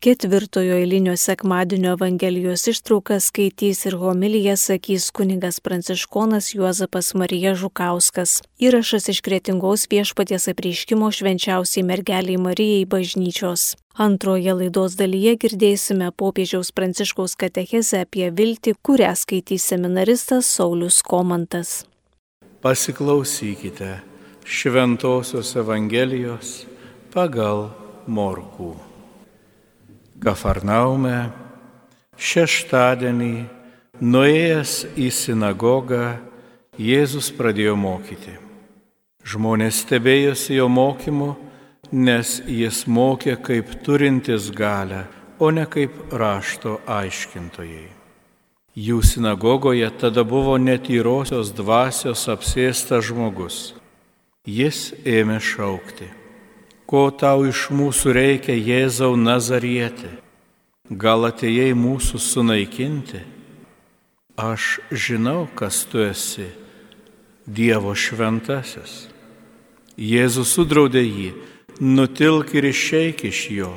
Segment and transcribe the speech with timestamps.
[0.00, 8.38] Ketvirtojo eilinio sekmadienio Evangelijos ištrauką skaitys ir homiliją sakys kunigas pranciškonas Juozapas Marija Žukauskas.
[8.56, 13.76] Įrašas iš kretingos viešpaties apreiškimo švenčiausiai mergeliai Marijai bažnyčios.
[13.92, 21.82] Antroje laidos dalyje girdėsime popiežiaus pranciškaus katechezę apie viltį, kurią skaitys seminaristas Saulis Komantas.
[22.64, 23.98] Pasiklausykite
[24.48, 26.62] Šventojios Evangelijos
[27.12, 27.68] pagal
[28.08, 28.89] Morkų.
[30.20, 31.30] Kafarnaume
[32.20, 33.34] šeštadienį
[34.04, 36.18] nuėjęs į sinagogą
[36.80, 38.34] Jėzus pradėjo mokyti.
[39.24, 41.30] Žmonės stebėjosi jo mokymu,
[41.92, 45.06] nes jis mokė kaip turintis galę,
[45.40, 47.88] o ne kaip rašto aiškintojai.
[48.76, 53.60] Jų sinagogoje tada buvo netyrosios dvasios apsėstas žmogus.
[54.44, 56.19] Jis ėmė šaukti
[56.90, 60.10] ko tau iš mūsų reikia, Jėzau Nazarietė?
[60.90, 63.20] Gal atėjai mūsų sunaikinti?
[64.34, 66.48] Aš žinau, kas tu esi,
[67.46, 69.06] Dievo šventasis.
[70.00, 71.30] Jėzus sudraudė jį,
[71.78, 73.70] nutilk ir išeik iš jo.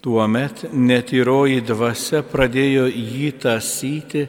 [0.00, 4.28] Tuomet netyroji dvasia pradėjo jį tasyti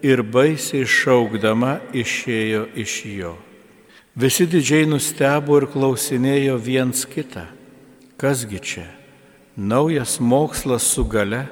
[0.00, 3.34] ir baisiai šaukdama išėjo iš jo.
[4.12, 7.46] Visi didžiai nustebo ir klausinėjo viens kitą,
[8.20, 8.84] kasgi čia,
[9.56, 11.46] naujas mokslas su gale,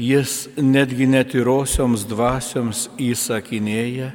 [0.00, 4.08] jis netgi netyrosioms dvasioms įsakinėja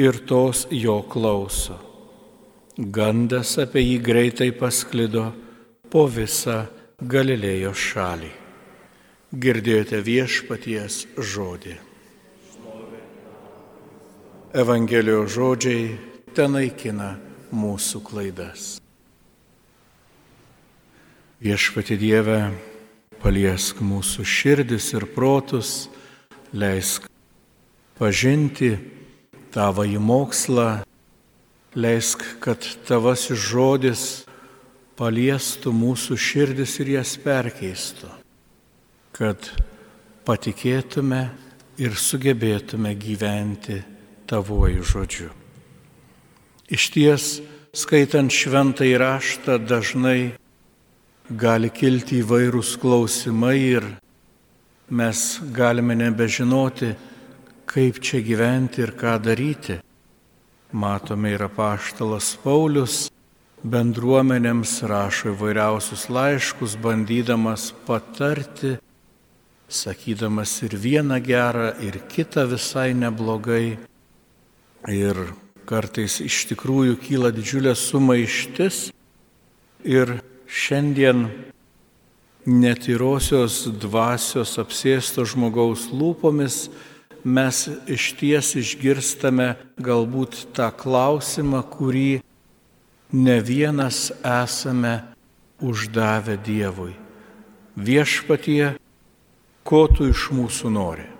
[0.00, 1.76] ir tos jo klauso.
[2.76, 5.30] Gandas apie jį greitai pasklido
[5.92, 6.64] po visą
[6.96, 8.32] Galilėjo šalį.
[9.36, 11.76] Girdėjote viešpaties žodį.
[14.56, 17.14] Evangelijos žodžiai te naikina
[17.56, 18.76] mūsų klaidas.
[21.40, 22.40] Viešpati Dieve,
[23.22, 25.86] paliesk mūsų širdis ir protus,
[26.52, 27.06] leisk
[27.96, 28.74] pažinti
[29.54, 30.82] tavo į mokslą,
[31.76, 34.04] leisk, kad tavasis žodis
[35.00, 38.12] paliestų mūsų širdis ir jas perkeistų,
[39.16, 39.50] kad
[40.28, 41.24] patikėtume
[41.80, 43.80] ir sugebėtume gyventi
[44.28, 45.32] tavoju žodžiu.
[46.66, 47.24] Iš ties,
[47.70, 50.34] skaitant šventą įraštą, dažnai
[51.30, 53.86] gali kilti įvairūs klausimai ir
[54.90, 55.20] mes
[55.54, 56.90] galime nebežinoti,
[57.70, 59.78] kaip čia gyventi ir ką daryti.
[60.74, 62.98] Matome ir apaštalas Paulius
[63.62, 68.74] bendruomenėms rašo įvairiausius laiškus, bandydamas patarti,
[69.70, 73.78] sakydamas ir vieną gerą, ir kitą visai neblogai.
[74.90, 75.26] Ir
[75.66, 78.88] kartais iš tikrųjų kyla didžiulė sumaištis
[79.86, 81.26] ir šiandien
[82.46, 86.68] netyrosios dvasios apsėsto žmogaus lūpomis
[87.26, 92.20] mes iš ties išgirstame galbūt tą klausimą, kurį
[93.12, 95.00] ne vienas esame
[95.58, 96.94] uždavę Dievui.
[97.76, 98.76] Viešpatie,
[99.66, 101.10] ko tu iš mūsų nori?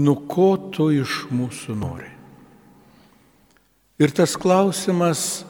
[0.00, 2.13] Nu ko tu iš mūsų nori?
[3.94, 5.44] Ir tas klausimas,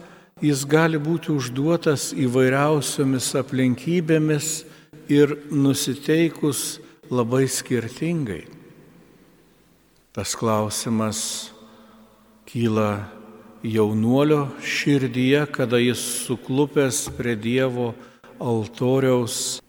[0.44, 4.48] jis gali būti užduotas įvairiausiomis aplinkybėmis
[5.08, 6.78] ir nusiteikus
[7.08, 8.44] labai skirtingai.
[10.12, 11.50] Tas klausimas
[12.44, 13.08] kyla
[13.64, 17.94] jaunuolio širdyje, kada jis suklupęs prie Dievo
[18.36, 19.62] altoriaus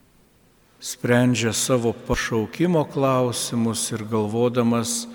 [0.84, 5.08] sprendžia savo pašaukimo klausimus ir galvodamas,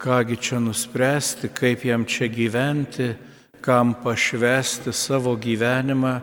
[0.00, 3.14] kągi čia nuspręsti, kaip jam čia gyventi,
[3.60, 6.20] kam pašvesti savo gyvenimą,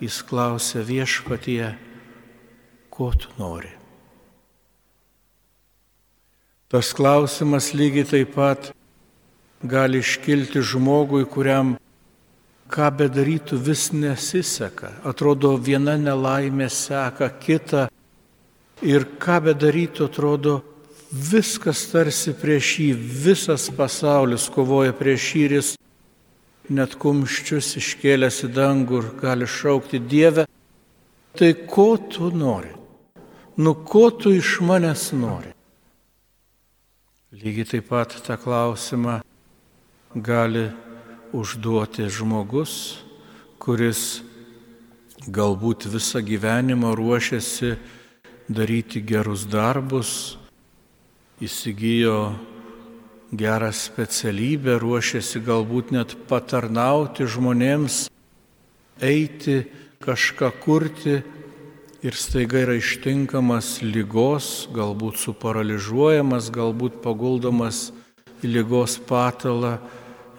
[0.00, 1.72] jis klausia viešpatie,
[2.90, 3.72] ko tu nori.
[6.68, 8.72] Tas klausimas lygiai taip pat
[9.64, 11.76] gali iškilti žmogui, kuriam
[12.68, 14.90] ką bedarytų vis nesiseka.
[15.06, 17.86] Atrodo, viena nelaimė seka kitą
[18.84, 20.60] ir ką bedarytų, atrodo,
[21.14, 25.70] viskas tarsi prieš jį, visas pasaulis kovoja prieš jį ir jis
[26.74, 30.46] net kumščius iškėlęs į dangų ir gali šaukti Dievę,
[31.38, 32.72] tai ko tu nori?
[33.56, 35.52] Nu ko tu iš manęs nori?
[37.34, 39.20] Lygiai taip pat tą klausimą
[40.14, 40.68] gali
[41.34, 43.02] užduoti žmogus,
[43.58, 44.22] kuris
[45.26, 47.74] galbūt visą gyvenimą ruošiasi
[48.48, 50.36] daryti gerus darbus,
[51.42, 52.34] įsigijo
[53.34, 58.06] gerą specialybę, ruošiasi galbūt net patarnauti žmonėms,
[59.02, 59.64] eiti
[60.04, 61.16] kažką kurti
[62.04, 67.88] ir staiga yra ištinkamas lygos, galbūt suparaližuojamas, galbūt paguldomas
[68.44, 69.78] į lygos patalą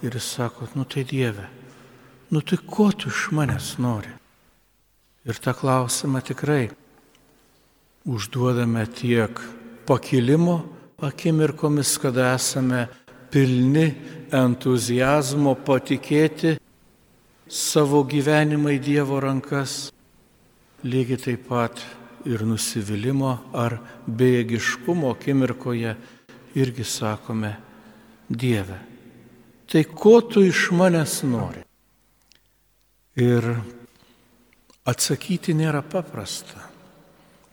[0.06, 1.50] ir jis sako, nu tai Dieve,
[2.32, 4.14] nu tai ko tu iš manęs nori?
[5.26, 6.70] Ir tą klausimą tikrai
[8.06, 9.42] užduodame tiek
[9.90, 12.86] pakilimo akimirkomis, kada esame
[13.32, 13.90] pilni
[14.34, 16.56] entuzijazmo patikėti
[17.52, 19.92] savo gyvenimą į Dievo rankas,
[20.86, 21.84] lygiai taip pat
[22.26, 23.78] ir nusivylimą ar
[24.08, 25.96] bejėgiškumo akimirkoje
[26.56, 27.54] irgi sakome
[28.30, 28.80] Dieve.
[29.70, 31.62] Tai ko tu iš manęs nori?
[33.22, 33.46] Ir
[34.86, 36.68] atsakyti nėra paprasta,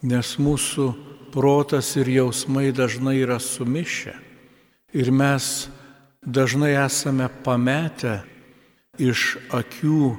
[0.03, 0.87] nes mūsų
[1.32, 4.14] protas ir jausmai dažnai yra sumišę
[4.93, 5.69] ir mes
[6.23, 8.20] dažnai esame pametę
[9.00, 10.17] iš akių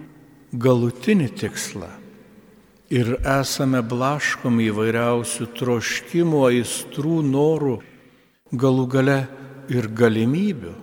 [0.54, 1.90] galutinį tikslą
[2.94, 7.78] ir esame blaškomi įvairiausių troškimų, aistrų, norų,
[8.54, 9.20] galų gale
[9.74, 10.74] ir galimybių.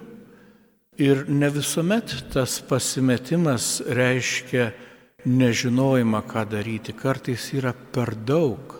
[1.00, 4.70] Ir ne visuomet tas pasimetimas reiškia
[5.24, 6.92] nežinojimą, ką daryti.
[6.92, 8.79] Kartais yra per daug,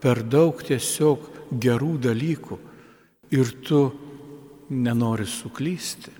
[0.00, 1.28] per daug tiesiog
[1.60, 2.58] gerų dalykų
[3.36, 3.82] ir tu
[4.70, 6.12] nenori suklysti.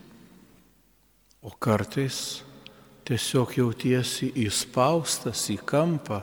[1.42, 2.42] O kartais
[3.08, 6.20] tiesiog jautiesi įspaustas į kampą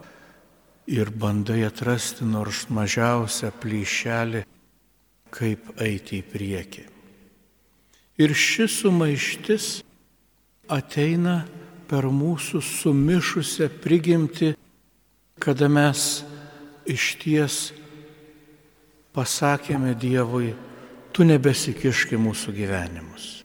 [0.88, 4.44] ir bandai atrasti nors mažiausią plyšelį,
[5.34, 6.86] kaip eiti į priekį.
[8.18, 9.66] Ir ši sumaištis
[10.72, 11.42] ateina
[11.90, 14.54] per mūsų sumišusią prigimti,
[15.40, 16.24] kada mes
[16.88, 17.58] iš ties
[19.16, 20.54] pasakėme Dievui,
[21.12, 23.38] tu nebesikiški mūsų gyvenimus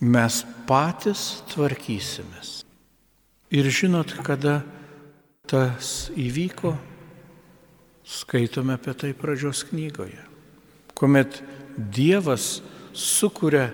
[0.00, 2.62] mes patys tvarkysimės.
[3.50, 4.60] Ir žinot, kada
[5.48, 6.74] tas įvyko,
[8.08, 10.20] skaitome apie tai pradžios knygoje,
[10.96, 11.42] kuomet
[11.78, 12.58] Dievas
[12.92, 13.70] sukuria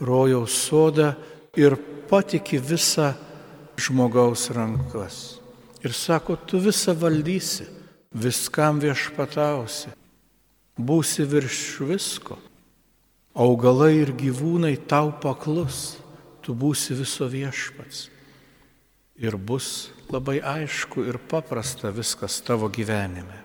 [0.00, 1.14] rojaus sodą
[1.58, 1.76] ir
[2.10, 3.12] patiki visą
[3.78, 5.38] žmogaus rankas.
[5.82, 7.66] Ir sako, tu visą valdysi,
[8.14, 9.92] viskam viešpatausi,
[10.78, 12.38] būsi virš visko
[13.38, 15.98] augalai ir gyvūnai tau paklus,
[16.42, 18.08] tu būsi viso viešpats.
[19.18, 23.44] Ir bus labai aišku ir paprasta viskas tavo gyvenime.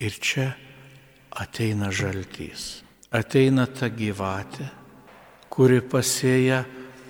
[0.00, 0.48] Ir čia
[1.30, 2.82] ateina žaltys,
[3.12, 4.66] ateina ta gyvatė,
[5.52, 6.64] kuri pasėja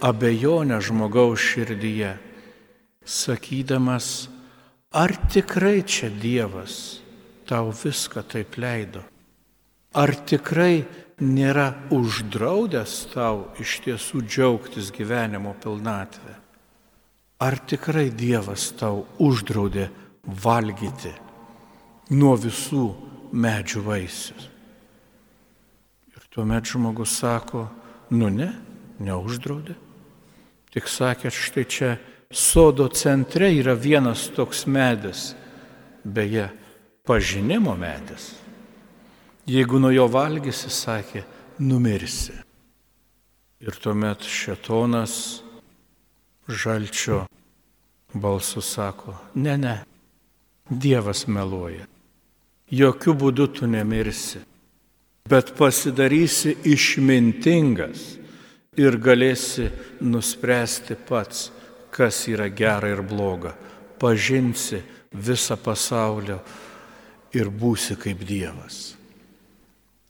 [0.05, 2.13] abejonę žmogaus širdyje,
[3.05, 4.29] sakydamas,
[4.95, 7.03] ar tikrai čia Dievas
[7.49, 9.03] tau viską taip leido,
[9.93, 10.87] ar tikrai
[11.19, 16.39] nėra uždraudęs tau iš tiesų džiaugtis gyvenimo pilnatvę?
[17.43, 19.91] Ar tikrai Dievas tau uždraudė
[20.25, 21.13] valgyti
[22.15, 22.87] nuo visų
[23.35, 24.49] medžių vaisius?
[26.15, 27.67] Ir tuomet žmogus sako,
[28.15, 28.53] nu ne,
[29.03, 29.75] neuždraudė.
[30.71, 31.91] Tik sakė, štai čia
[32.35, 35.33] sodo centre yra vienas toks medis,
[36.05, 36.49] beje,
[37.07, 38.35] pažinimo medis
[39.45, 41.21] Jeigu nuo jo valgysi, sakė,
[41.61, 42.33] numirsi.
[43.61, 45.43] Ir tuomet šetonas
[46.49, 47.25] žalčio
[48.15, 49.75] balsu sako, ne, ne,
[50.65, 51.85] Dievas meluoja.
[52.73, 54.41] Jokių būdų tu nemirsi,
[55.29, 58.07] bet pasidarysi išmintingas
[58.81, 59.69] ir galėsi
[60.01, 61.51] nuspręsti pats,
[61.95, 63.55] kas yra gera ir bloga.
[63.99, 64.83] Pažinsi
[65.15, 66.41] visą pasaulio
[67.35, 68.97] ir būsi kaip Dievas.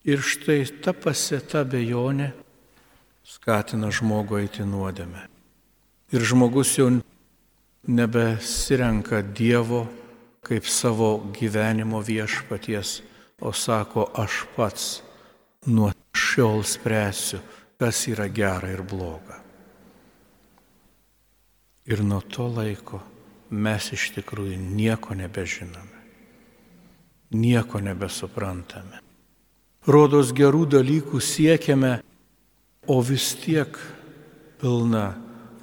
[0.05, 2.33] Ir štai ta pasėta bejonė
[3.25, 5.29] skatina žmogų eiti nuodėmę.
[6.13, 6.91] Ir žmogus jau
[7.89, 9.85] nebesirenka Dievo
[10.45, 13.01] kaip savo gyvenimo viešpaties,
[13.41, 14.85] o sako, aš pats
[15.67, 17.41] nuo šiol spręsiu,
[17.81, 19.44] kas yra gera ir bloga.
[21.85, 23.03] Ir nuo to laiko
[23.51, 26.05] mes iš tikrųjų nieko nebežinome,
[27.37, 29.05] nieko nebesuprantame
[29.87, 31.99] rodos gerų dalykų siekiame,
[32.89, 33.77] o vis tiek
[34.61, 35.15] pilna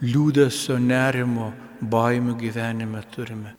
[0.01, 1.51] liūdėsio, nerimo,
[1.81, 3.55] baimių gyvenime turime.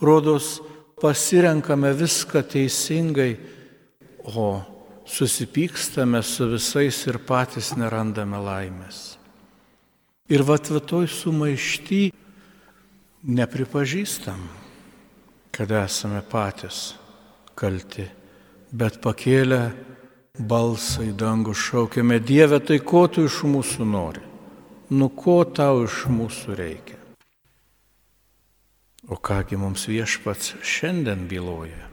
[0.00, 0.58] Rodos
[1.00, 3.34] pasirenkame viską teisingai,
[4.36, 4.60] o
[5.08, 9.19] susipykstame su visais ir patys nerandame laimės.
[10.30, 12.12] Ir vatvatoj sumaišty
[13.26, 14.44] nepripažįstam,
[15.50, 16.94] kad esame patys
[17.58, 18.06] kalti
[18.70, 19.72] bet pakėlę
[20.38, 24.22] balsą į dangų šaukėme, Dieve, tai ko tu iš mūsų nori?
[24.90, 26.98] Nu ko tau iš mūsų reikia?
[29.10, 31.88] O kągi mums viešpats šiandien byloja?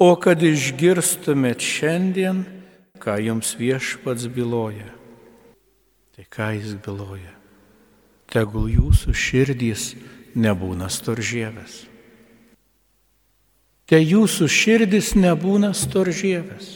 [0.00, 2.46] O kad išgirstumėt šiandien,
[3.02, 4.97] ką jums viešpats byloja.
[6.18, 7.30] Tai ką jis byloja?
[8.26, 9.92] Tegul jūsų širdys
[10.34, 11.76] nebūna storžėvės.
[13.86, 16.72] Te jūsų širdis nebūna storžėvės.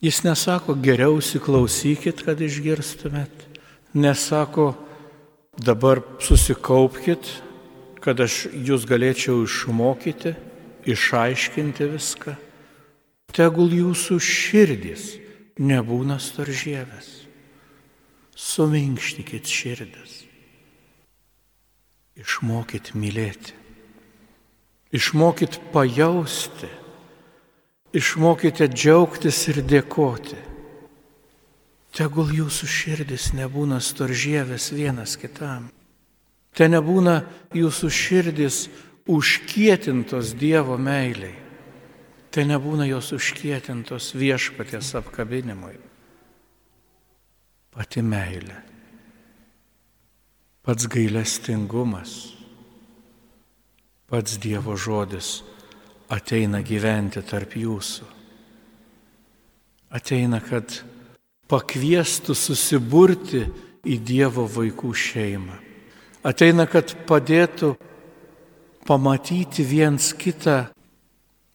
[0.00, 3.44] Jis nesako, geriau įsiklausykit, kad išgirstumėt.
[3.92, 4.72] Nesako,
[5.60, 7.28] dabar susikaupkit,
[8.00, 10.32] kad aš jūs galėčiau išmokyti,
[10.96, 12.38] išaiškinti viską.
[13.36, 15.10] Tegul jūsų širdis
[15.58, 17.08] nebūna storžėvės.
[18.38, 20.24] Suminkštikit širdis.
[22.18, 23.54] Išmokit mylėti.
[24.94, 26.70] Išmokit pajausti
[27.88, 30.36] Išmokite džiaugtis ir dėkoti.
[31.96, 35.70] Tegul jūsų širdis nebūna storžėvės vienas kitam.
[36.52, 37.22] Te nebūna
[37.56, 38.58] jūsų širdis
[39.08, 41.32] užkietintos Dievo meiliai.
[42.38, 45.72] Te nebūna jos užkietintos viešpaties apkabinimui.
[47.74, 48.60] Pati meilė.
[50.62, 52.12] Pats gailestingumas.
[54.06, 55.32] Pats Dievo žodis
[56.14, 58.06] ateina gyventi tarp jūsų.
[59.98, 60.78] Ateina, kad
[61.50, 63.42] pakviestų susiburti
[63.82, 65.58] į Dievo vaikų šeimą.
[66.22, 67.74] Ateina, kad padėtų
[68.86, 70.68] pamatyti viens kitą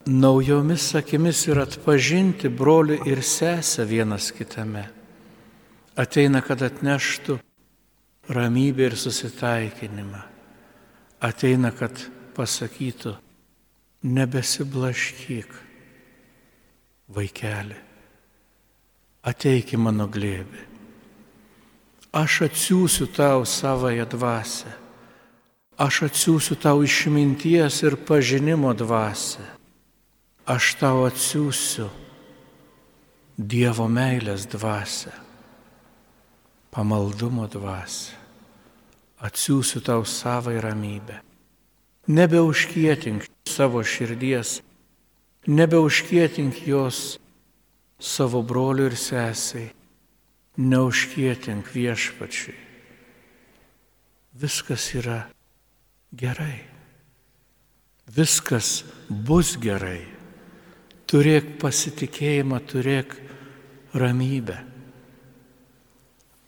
[0.06, 4.90] naujomis akimis ir atpažinti brolių ir sesę vienas kitame.
[5.96, 7.38] Ateina, kad atneštų
[8.30, 10.22] ramybę ir susitaikinimą.
[11.24, 11.96] Ateina, kad
[12.36, 13.14] pasakytų,
[14.04, 15.54] nebesiblaškyk,
[17.14, 17.80] vaikeli,
[19.24, 20.70] ateik į mano glėbį.
[22.14, 24.74] Aš atsiųsiu tau savoje dvasę,
[25.80, 29.46] aš atsiųsiu tau išminties ir pažinimo dvasę,
[30.46, 31.90] aš tau atsiųsiu
[33.34, 35.10] Dievo meilės dvasę,
[36.70, 38.14] pamaldumo dvasę,
[39.26, 41.18] atsiųsiu tau savą ramybę.
[42.14, 44.62] Nebeužkietink savo širdies,
[45.50, 47.18] nebeužkietink jos
[47.98, 49.72] savo broliu ir sesiai,
[50.62, 52.60] neužkietink viešpačiai.
[54.38, 55.24] Viskas yra
[56.14, 56.62] gerai.
[58.14, 60.13] Viskas bus gerai.
[61.14, 63.12] Turėk pasitikėjimą, turėk
[63.94, 64.56] ramybę.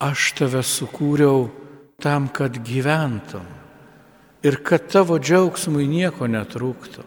[0.02, 1.46] Aš tave sukūriau
[2.02, 3.46] tam, kad gyventum
[4.42, 7.06] ir kad tavo džiaugsmui nieko netrūktų.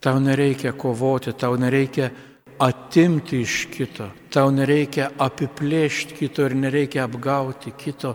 [0.00, 2.12] Tau nereikia kovoti, tau nereikia
[2.62, 8.14] atimti iš kito, tau nereikia apiplėšti kito ir nereikia apgauti kito,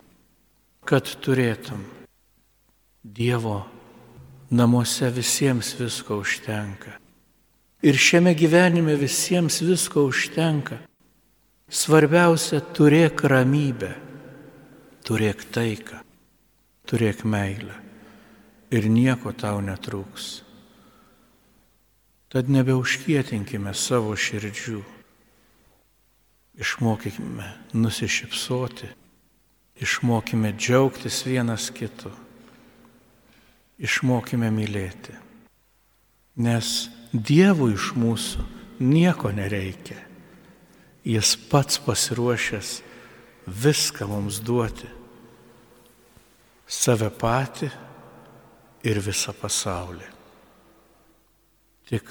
[0.87, 1.83] kad turėtum.
[3.03, 3.59] Dievo
[4.55, 7.04] namuose visiems visko užtenka.
[7.85, 10.79] Ir šiame gyvenime visiems visko užtenka.
[11.69, 13.91] Svarbiausia, turėk ramybę,
[15.05, 15.99] turėk taiką,
[16.89, 17.75] turėk meilę
[18.73, 20.25] ir nieko tau netrūks.
[22.33, 24.81] Tad nebeužkietinkime savo širdžių.
[26.55, 28.89] Išmokykime nusišypsoti,
[29.77, 32.09] išmokime džiaugtis vienas kitu,
[33.77, 35.17] išmokime mylėti.
[36.39, 38.43] Nes Dievui iš mūsų
[38.83, 39.95] nieko nereikia.
[41.05, 42.71] Jis pats pasiruošęs
[43.47, 44.89] viską mums duoti.
[46.67, 47.69] Save patį
[48.89, 50.09] ir visą pasaulį.
[51.87, 52.09] Tik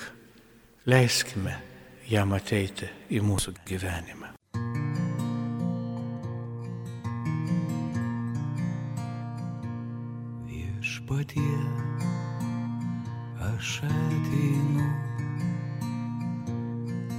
[0.88, 1.58] leiskime
[2.08, 4.32] jam ateiti į mūsų gyvenimą.
[10.48, 11.93] Viešpatie,
[13.54, 14.86] aš ateinu,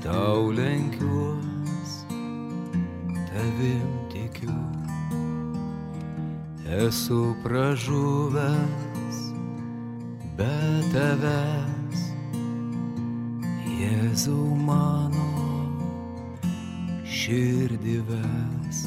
[0.04, 1.92] tau lenkiuos,
[3.30, 4.60] tavim tikiu,
[6.82, 9.18] esu pražuvęs
[10.38, 10.56] be
[10.92, 12.02] tavęs,
[13.76, 15.30] Jėzau mano
[17.04, 18.85] širdį ves.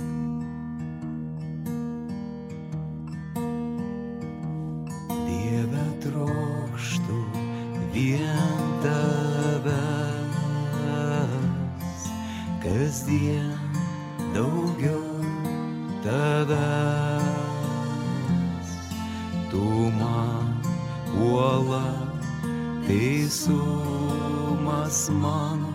[25.15, 25.73] Mano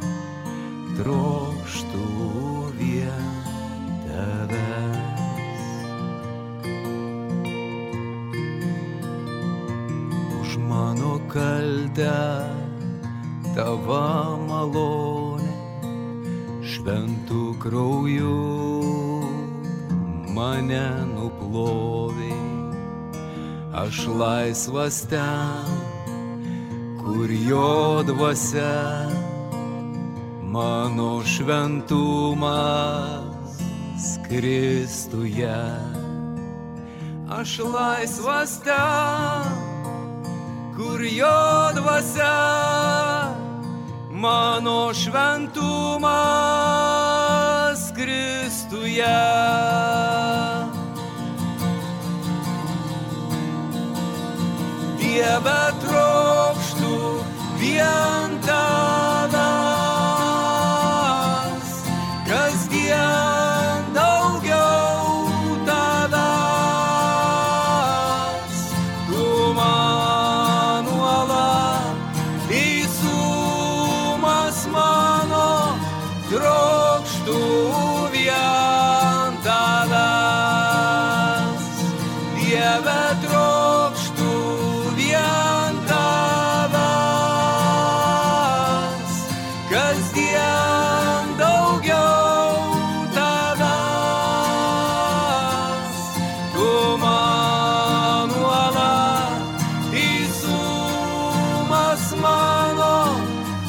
[0.97, 2.07] trokštų
[2.79, 3.33] vien
[4.07, 5.65] tavęs.
[10.41, 12.19] už mano kaltę
[13.55, 15.53] tavo malonė
[16.63, 18.37] šventų krauju
[20.33, 22.35] mane nuplovė.
[23.83, 25.69] Aš laisvas ten,
[27.01, 28.73] kur jo dvasia,
[30.53, 32.53] mano šventumas
[34.29, 35.57] Kristuje.
[37.29, 39.51] Aš laisvas ten,
[40.77, 43.33] kur jo dvasia,
[44.12, 46.13] mano šventumas
[47.98, 49.22] Kristuje.
[55.01, 56.98] Dieve trokštų
[57.57, 58.62] vien tavęs,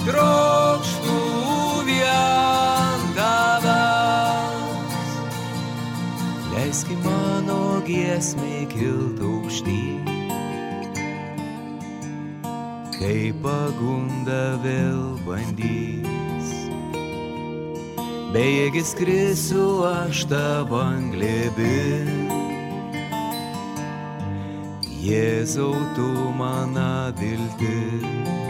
[0.04, 1.20] trokštų
[1.88, 5.14] vien tavęs.
[6.52, 10.12] Leiski mano giesmė kilt aukštyn,
[12.98, 16.52] kai pagunda vėl bandys.
[18.34, 22.10] Bejėgis krisiu aš tavan glėbin.
[25.04, 26.08] Jėzau, tu
[26.38, 28.43] mana viltis.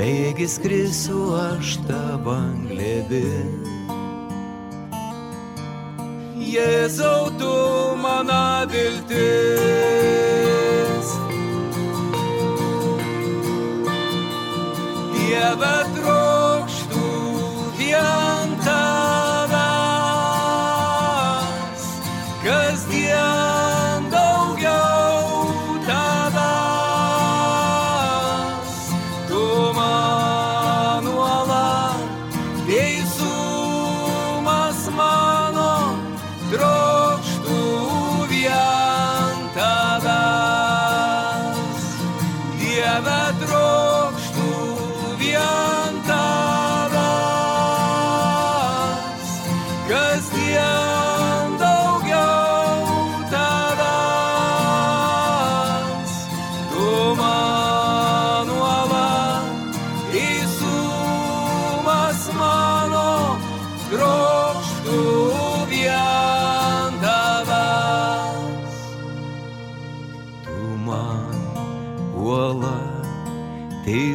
[0.00, 3.50] Bejėgis krisiu aš tavan glėbin.
[6.40, 7.50] Jėzau, tu
[8.00, 9.20] mana viltis.
[15.12, 16.09] Dieve trokštų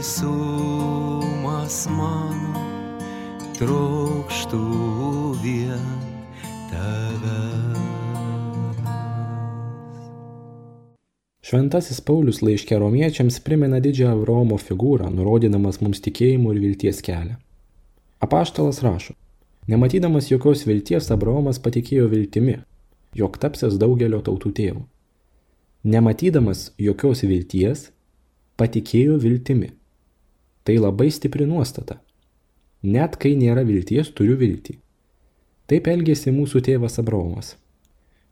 [0.05, 2.53] teisumas mano,
[3.57, 4.59] trokštų
[5.41, 5.85] vien
[6.69, 7.79] tavęs.
[11.41, 17.39] Šventasis Paulius laiškė romiečiams primena didžiąją Avromo figūrą, nurodydamas mums tikėjimo ir vilties kelią.
[18.21, 19.15] Apaštalas rašo,
[19.65, 22.59] nematydamas jokios vilties Abraomas patikėjo viltimi,
[23.17, 24.83] jog tapsės daugelio tautų tėvų.
[25.85, 27.89] Nematydamas jokios vilties,
[28.61, 29.71] patikėjo viltimi.
[30.65, 31.99] Tai labai stipri nuostata.
[32.81, 34.79] Net kai nėra vilties, turiu viltį.
[35.69, 37.51] Taip elgėsi mūsų tėvas Abraomas.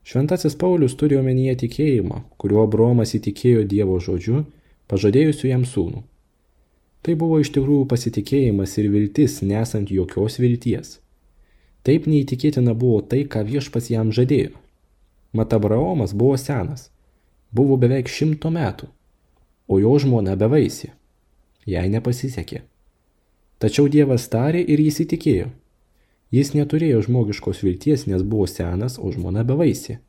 [0.04, 4.42] Šventasis Paulius turi omenyje tikėjimą, kuriuo Abraomas įtikėjo Dievo žodžiu,
[4.90, 6.02] pažadėjusiu jam sūnų.
[7.06, 10.98] Tai buvo iš tikrųjų pasitikėjimas ir viltis, nesant jokios vilties.
[11.86, 14.58] Taip neįtikėtina buvo tai, ką viešpas jam žadėjo.
[15.38, 16.90] Mat Abraomas buvo senas,
[17.54, 18.90] buvo beveik šimto metų,
[19.70, 20.94] o jo žmona bevaisė.
[21.70, 22.64] Jai nepasisekė.
[23.64, 25.52] Tačiau Dievas tarė ir jis įtikėjo.
[26.34, 30.00] Jis neturėjo žmogiškos vilties, nes buvo senas, o žmona bevaisė.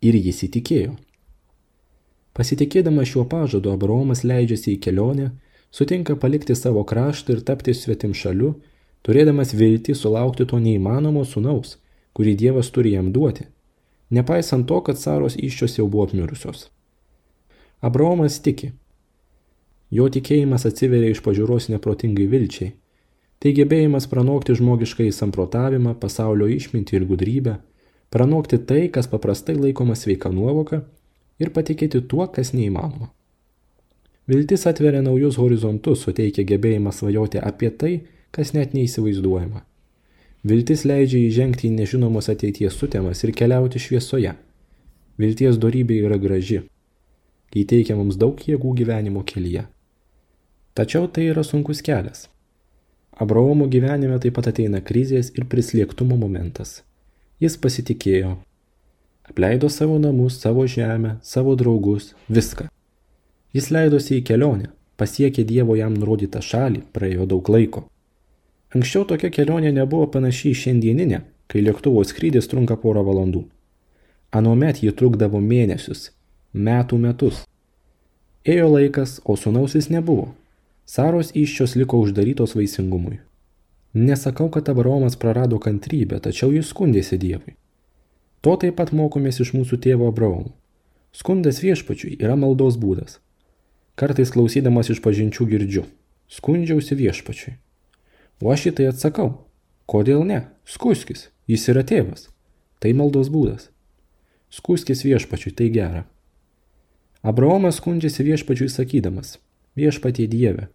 [0.00, 0.96] Ir jis įtikėjo.
[2.34, 5.28] Pasitikėdamas šiuo pažadu, Abraomas leidžiasi į kelionę,
[5.70, 8.54] sutinka palikti savo kraštą ir tapti svetim šaliu,
[9.06, 11.76] turėdamas viltį sulaukti to neįmanomo sunaus,
[12.16, 13.46] kurį Dievas turi jam duoti,
[14.10, 16.70] nepaisant to, kad Saros iščios jau buvo apmirusios.
[17.80, 18.72] Abraomas tiki.
[19.90, 22.74] Jo tikėjimas atsiveria iš pažiūros neprotingai vilčiai.
[23.40, 27.54] Tai gebėjimas pranokti žmogišką įsamprotavimą, pasaulio išmintį ir gudrybę,
[28.12, 30.82] pranokti tai, kas paprastai laikoma sveika nuovoka
[31.40, 33.08] ir patikėti tuo, kas neįmanoma.
[34.30, 37.94] Viltis atveria naujus horizontus, suteikia gebėjimą svajoti apie tai,
[38.30, 39.64] kas net neįsivaizduojama.
[40.46, 44.36] Viltis leidžia įžengti į nežinomos ateities sutemas ir keliauti šviesoje.
[45.18, 46.62] Vilties darybė yra graži.
[47.56, 49.66] Ji teikia mums daug jėgų gyvenimo kelyje.
[50.74, 52.28] Tačiau tai yra sunkus kelias.
[53.20, 56.80] Abraomo gyvenime taip pat ateina krizės ir prislėgtumo momentas.
[57.42, 58.36] Jis pasitikėjo.
[59.28, 62.68] Apleido savo namus, savo žemę, savo draugus, viską.
[63.52, 67.84] Jis leidosi į kelionę, pasiekė Dievo jam nurodytą šalį, praėjo daug laiko.
[68.70, 73.44] Anksčiau tokia kelionė nebuvo panaši į šiandieninę, kai lėktuvo skrydis trunka porą valandų.
[74.30, 76.12] Anomet ji trukdavo mėnesius,
[76.54, 77.42] metų metus.
[78.46, 80.30] Ėjo laikas, o sunaus vis nebuvo.
[80.90, 83.20] Saros iščios liko uždarytos vaisingumui.
[83.94, 87.54] Nesakau, kad Abraomas prarado kantrybę, tačiau jis skundėsi Dievui.
[88.42, 90.50] To taip pat mokomės iš mūsų tėvo Abraomo.
[91.14, 93.20] Skundas viešpačiui yra maldos būdas.
[93.94, 95.84] Kartais klausydamas iš pažinčių girdžiu.
[96.26, 97.54] Skundžiausi viešpačiui.
[98.42, 99.28] O aš į tai atsakau.
[99.86, 100.40] Kodėl ne?
[100.66, 101.28] Skuskis.
[101.46, 102.26] Jis yra tėvas.
[102.82, 103.70] Tai maldos būdas.
[104.50, 106.02] Skuskis viešpačiui, tai gera.
[107.22, 109.36] Abraomas skundžiasi viešpačiui sakydamas.
[109.78, 110.66] Viešpatie Dieve.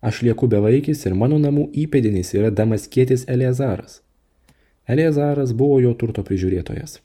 [0.00, 4.02] Aš lieku bevaikis ir mano namų įpėdinis yra damaskėtis Eleazaras.
[4.86, 7.00] Eleazaras buvo jo turto prižiūrėtojas.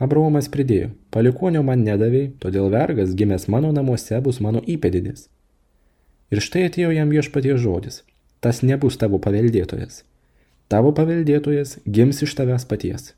[0.00, 5.26] Abraomas pridėjo, palikonio man nedavėjai, todėl vergas gimęs mano namuose bus mano įpėdinis.
[6.32, 8.00] Ir štai atėjo jam viešpatie žodis,
[8.40, 10.04] tas nebus tavo paveldėtojas.
[10.72, 13.10] Tavo paveldėtojas gims iš tavęs paties.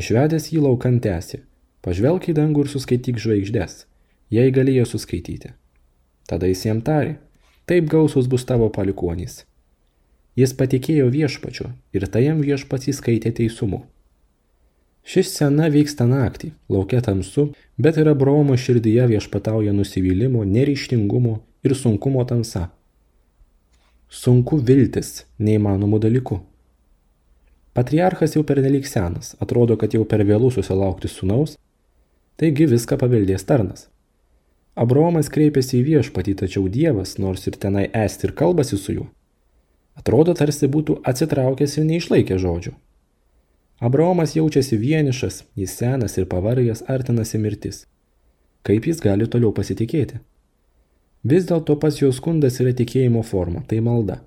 [0.00, 1.44] Išvedęs jį laukant tęsi,
[1.86, 3.84] pažvelk į dangų ir suskaityk žvaigždės,
[4.32, 5.52] jei galėjo suskaityti.
[6.26, 7.18] Tada jis jam tarė,
[7.66, 9.42] taip gausus bus tavo palikonys.
[10.38, 13.82] Jis patikėjo viešpačiu ir tai jam viešpats įskaitė teisumu.
[15.06, 17.48] Ši scena vyksta naktį, laukia tamsu,
[17.78, 22.68] bet ir Abraomo širdyje viešpatauja nusivylimo, neryštingumo ir sunkumo tamsa.
[24.10, 26.40] Sunku viltis neįmanomų dalykų.
[27.74, 31.58] Patriarchas jau pernelyg senas, atrodo, kad jau per vėlų susilaukti sunaus,
[32.40, 33.88] taigi viską paveldės tarnas.
[34.76, 39.06] Abraomas kreipiasi į viešpatį, tačiau Dievas, nors ir tenai esti ir kalbasi su juo,
[39.96, 42.74] atrodo tarsi būtų atsitraukęs ir neišlaikė žodžių.
[43.88, 47.82] Abraomas jaučiasi vienišas, jis senas ir pavargęs artinasi mirtis.
[48.68, 50.20] Kaip jis gali toliau pasitikėti?
[51.24, 54.20] Vis dėlto pats jo skundas yra tikėjimo forma, tai malda.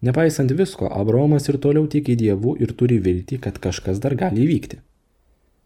[0.00, 4.80] Nepaisant visko, Abraomas ir toliau tiki Dievu ir turi viltį, kad kažkas dar gali įvykti.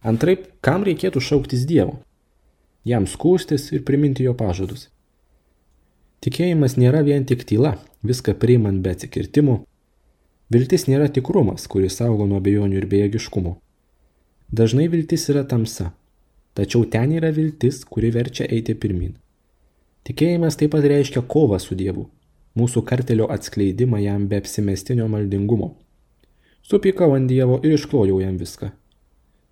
[0.02, 2.00] Antraip, kam reikėtų šauktis Dievo?
[2.84, 4.88] Jam skūstis ir priminti jo pažadus.
[6.24, 9.60] Tikėjimas nėra vien tik tyla, viską priimant be atsikirtimų,
[10.50, 13.52] Viltis nėra tikrumas, kuris saugo nuo bejonių ir bejėgiškumo.
[14.50, 15.92] Dažnai viltis yra tamsa,
[16.58, 19.12] tačiau ten yra viltis, kuri verčia eiti pirmin.
[20.08, 22.08] Tikėjimas taip pat reiškia kovą su Dievu,
[22.58, 25.70] mūsų kartelio atskleidimą jam be apsimestinio maldingumo.
[26.66, 28.72] Supykau ant Dievo ir išklojau jam viską.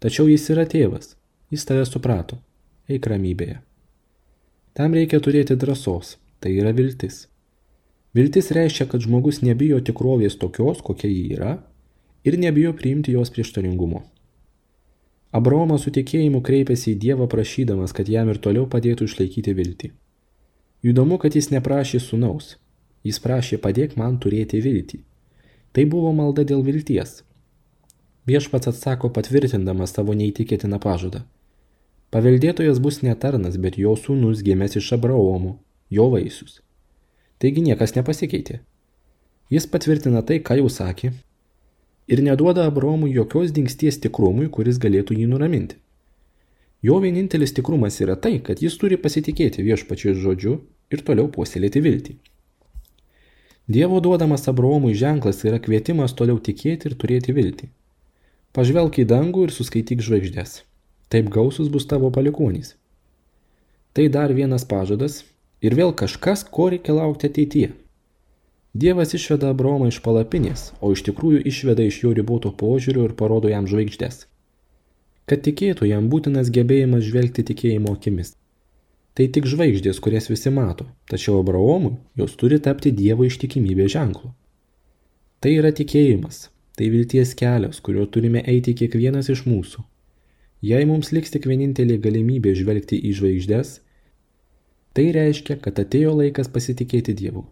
[0.02, 1.14] Tačiau jis yra tėvas,
[1.54, 2.40] jis tave suprato,
[2.88, 3.58] eik ramybėje.
[4.78, 7.26] Tam reikia turėti drąsos, tai yra viltis.
[8.16, 11.56] Viltis reiškia, kad žmogus nebijo tikrovės tokios, kokia ji yra,
[12.24, 14.04] ir nebijo priimti jos prieštaringumo.
[15.38, 19.90] Abraomas su tikėjimu kreipėsi į Dievą prašydamas, kad jam ir toliau padėtų išlaikyti viltį.
[20.88, 22.56] Įdomu, kad jis neprašė sunaus.
[23.04, 25.02] Jis prašė padėk man turėti viltį.
[25.72, 27.22] Tai buvo malda dėl vilties.
[28.28, 31.22] Viešpats atsako patvirtindamas savo neįtikėtiną pažadą.
[32.14, 35.58] Paveldėtojas bus ne tarnas, bet jo sūnus gimęs iš Abraomo,
[35.92, 36.62] jo vaisius.
[37.38, 38.62] Taigi niekas nepasikeitė.
[39.52, 41.12] Jis patvirtina tai, ką jau sakė,
[42.08, 45.76] ir neduoda Abraomui jokios dingsties tikrumui, kuris galėtų jį nuraminti.
[46.82, 50.60] Jo vienintelis tikrumas yra tai, kad jis turi pasitikėti viešpačiais žodžiu
[50.94, 52.14] ir toliau puoselėti viltį.
[53.68, 57.68] Dievo duodamas Abraomui ženklas yra kvietimas toliau tikėti ir turėti viltį.
[58.56, 60.62] Pažvelk į dangų ir suskaityk žvaigždės.
[61.08, 62.74] Taip gausus bus tavo palikonys.
[63.96, 65.22] Tai dar vienas pažadas,
[65.58, 67.72] Ir vėl kažkas, ko reikia laukti ateityje.
[68.78, 73.50] Dievas išveda Abromą iš palapinės, o iš tikrųjų išveda iš jo riboto požiūrio ir parodo
[73.50, 74.28] jam žvaigždės.
[75.26, 78.36] Kad tikėtų, jam būtinas gebėjimas žvelgti tikėjimo akimis.
[79.18, 84.30] Tai tik žvaigždės, kurias visi mato, tačiau Abraomui jos turi tapti Dievo ištikimybės ženklu.
[85.42, 89.82] Tai yra tikėjimas, tai vilties kelias, kuriuo turime eiti kiekvienas iš mūsų.
[90.62, 93.76] Jei mums liks tik vienintelė galimybė žvelgti į žvaigždės,
[94.98, 97.44] Tai reiškia, kad atėjo laikas pasitikėti Dievu.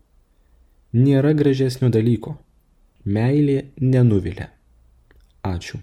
[0.99, 2.33] Nėra gražesnio dalyko.
[3.07, 4.49] Meilė nenuvilia.
[5.47, 5.79] Ačiū.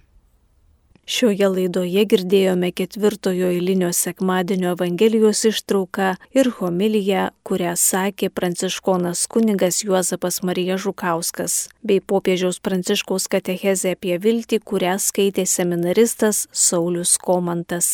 [1.03, 10.39] Šioje laidoje girdėjome ketvirtojo eilinio sekmadienio Evangelijos ištrauką ir homiliją, kurią sakė pranciškonas kunigas Juozapas
[10.47, 17.93] Marija Žukauskas, bei popiežiaus pranciškaus katechezė apie viltį, kurią skaitė seminaristas Saulis Komantas.